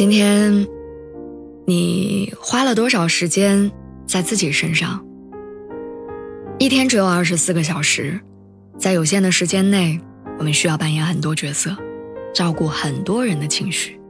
[0.00, 0.66] 今天，
[1.66, 3.70] 你花了多少时间
[4.06, 5.04] 在自己身上？
[6.58, 8.18] 一天只有二十四个小时，
[8.78, 10.00] 在有限的时间内，
[10.38, 11.76] 我们需要扮演很多角色，
[12.32, 14.00] 照顾很多人的情绪。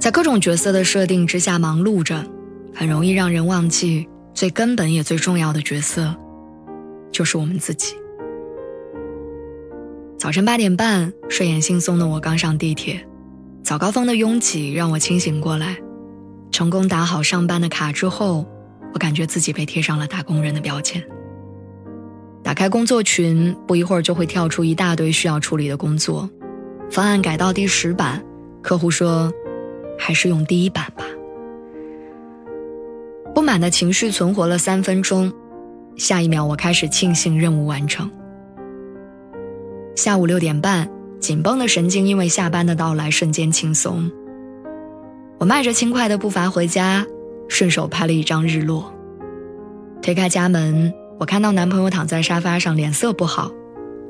[0.00, 2.26] 在各种角色的设定之下忙碌着，
[2.74, 6.12] 很容易让人忘记最根本也最重要的角色，
[7.12, 7.94] 就是我们自己。
[10.18, 13.06] 早晨八点半，睡眼惺忪的我刚上地铁。
[13.66, 15.76] 早高峰的拥挤让我清醒过来，
[16.52, 18.46] 成功打好上班的卡之后，
[18.94, 21.02] 我感觉自己被贴上了打工人的标签。
[22.44, 26.30] 打开工作群，不一会儿就会跳出一大堆需要处理的工作，
[26.88, 28.24] 方案改到第十版，
[28.62, 29.32] 客户说
[29.98, 31.04] 还是用第一版吧。
[33.34, 35.32] 不满的情绪存活了三分钟，
[35.96, 38.08] 下一秒我开始庆幸任务完成。
[39.96, 40.88] 下午六点半。
[41.18, 44.10] 紧绷的神经因为下班的到来瞬间轻松。
[45.38, 47.04] 我迈着轻快的步伐回家，
[47.48, 48.92] 顺手拍了一张日落。
[50.02, 53.50] 推开家门，我看到男朋友躺在沙发上，脸色不好。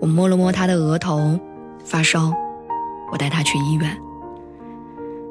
[0.01, 1.39] 我摸了摸他的额头，
[1.85, 2.33] 发烧。
[3.11, 3.97] 我带他去医院。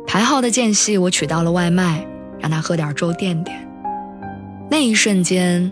[0.08, 2.08] 排号的间隙，我取到了外卖，
[2.40, 3.56] 让他喝点粥垫垫。
[4.72, 5.72] 那一瞬间，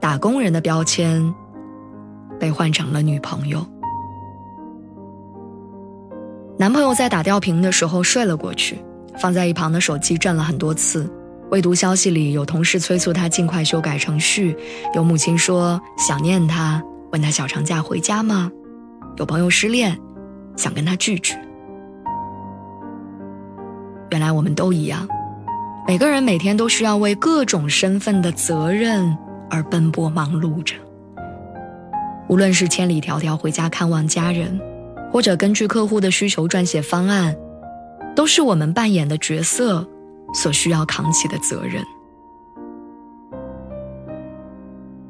[0.00, 1.34] 打工人的标签
[2.40, 3.64] 被换成了女朋友。
[6.58, 8.76] 男朋友在打吊瓶的时候睡了过去，
[9.16, 11.08] 放在一旁的手机震了很多次。
[11.50, 14.56] 未读消息里有同事催促他尽快修改程序，
[14.92, 16.82] 有母亲说想念他，
[17.12, 18.50] 问他小长假回家吗？
[19.18, 19.96] 有朋友失恋，
[20.56, 21.36] 想跟他聚聚。
[24.10, 25.06] 原来我们都一样，
[25.86, 29.16] 每个人每天都需要为各种身份的责任
[29.48, 30.74] 而奔波忙碌着。
[32.28, 34.60] 无论是千里迢迢回家看望家人。
[35.10, 37.36] 或者根据客户的需求撰写方案，
[38.14, 39.86] 都是我们扮演的角色
[40.34, 41.82] 所需要扛起的责任。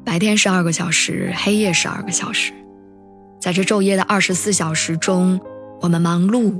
[0.05, 2.51] 白天十二个小时，黑夜十二个小时，
[3.39, 5.39] 在这昼夜的二十四小时中，
[5.81, 6.59] 我们忙碌，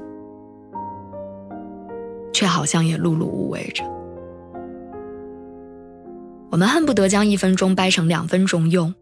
[2.31, 3.83] 却好像也碌碌无为着。
[6.51, 8.94] 我们恨不得将一分钟掰成两分钟用，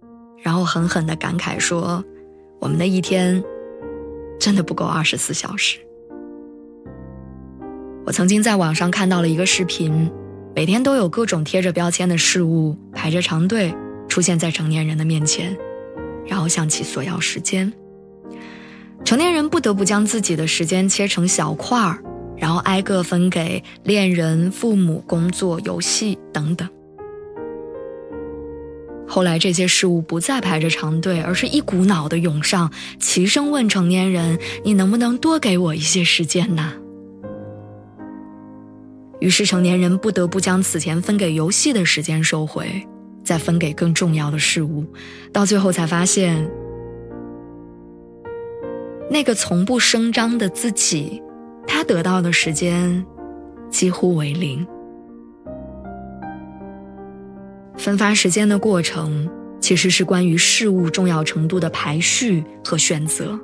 [0.41, 2.03] 然后狠狠地感慨说
[2.59, 3.43] ：“我们的一天。”
[4.47, 5.77] 真的不够二十四小时。
[8.05, 10.09] 我曾经在网上看到了一个视频，
[10.55, 13.75] 每天都有各种贴着标签的事物排着长队
[14.07, 15.53] 出现在成年人的面前，
[16.25, 17.73] 然后向其索要时间。
[19.03, 22.01] 成年人不得不将自己的时间切成小块儿，
[22.37, 26.65] 然后挨个分给恋人、父母、工作、游戏等等。
[29.17, 36.71] 后来这些事物不再排着长队，而是一股脑的涌上，齐声问成年人：“你能不能多给我一些时间呢？”
[39.19, 42.87] 于是成年人不得不将此前分给游戏的时间收回，
[43.23, 44.85] 再分给更重要的事物，
[45.33, 46.47] 到最后才发现，
[49.09, 51.19] 那个从不声张的自己，
[51.65, 53.03] 他得到的时间
[53.71, 54.63] 几乎为零。
[57.87, 59.29] 分发时间的过程，
[59.61, 63.39] 其实是关于事物重要程度的排序和选择。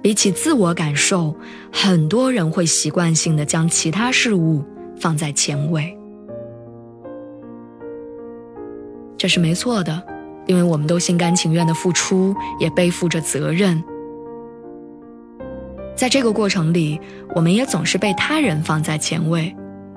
[0.00, 1.34] 比起自我感受，
[1.72, 4.64] 很多人会习惯性的将其他事物
[5.00, 5.92] 放在前位。
[9.18, 10.00] 这是没错的，
[10.46, 13.82] 因为我们都心甘情愿的付出，也背负着责任。
[15.96, 17.00] 在这个过程里，
[17.34, 19.52] 我们也总是被他人放在前位，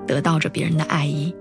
[0.08, 1.32] 得到着别人的爱意。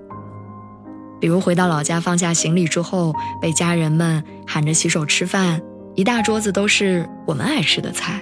[1.24, 5.62] 比如回到老家放下行李之后，被家人们喊着洗手吃饭，
[5.96, 8.22] 一大桌子都是我们爱吃的菜。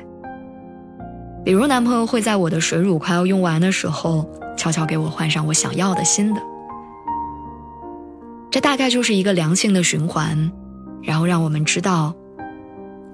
[1.44, 6.42] 比如男朋友会在我的水乳快要用完的时候，悄悄给我换上我想要的新的。
[8.52, 10.52] 这大概就是一个良性的循环，
[11.02, 12.14] 然后让我们知道，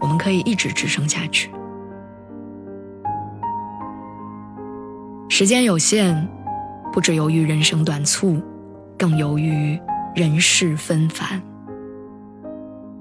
[0.01, 1.49] 我们可以一直支撑下去。
[5.29, 6.27] 时间有限，
[6.91, 8.41] 不只由于人生短促。
[8.97, 9.79] 更由于
[10.15, 11.41] 人事纷繁，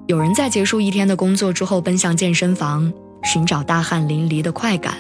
[0.07, 2.93] 有人在结束一天的工作之后奔向健身房，
[3.25, 4.93] 寻找大汗淋漓的快感；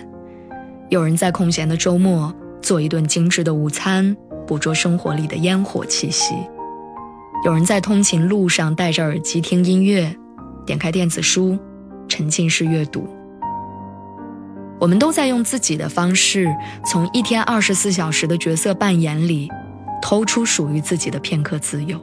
[0.88, 4.16] 有人在空闲的周末做一顿精致的午餐，
[4.46, 6.34] 捕捉生活里的烟火气息；
[7.44, 10.16] 有人在通勤路上戴着耳机听音乐，
[10.64, 11.58] 点开电子书，
[12.08, 13.06] 沉浸式阅读。
[14.78, 16.54] 我们都在用自己的方式，
[16.86, 19.50] 从一天二十四小时的角色扮演里，
[20.08, 22.00] 偷出属于自己的片刻自由。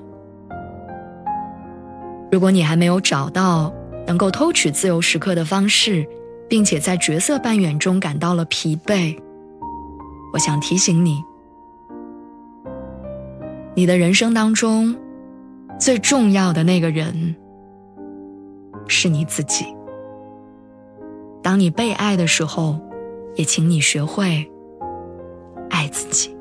[2.29, 3.73] 如果你还没有找到
[4.05, 6.05] 能够偷取自由时刻的方式，
[6.49, 9.17] 并且在角色扮演中感到了疲惫，
[10.33, 11.23] 我想提醒你，
[13.73, 14.93] 你的人生当中
[15.79, 17.33] 最重要的那个人
[18.89, 19.65] 是你自己。
[21.41, 22.81] 当你被爱的时候，
[23.35, 24.45] 也请你学会
[25.69, 26.35] 爱自己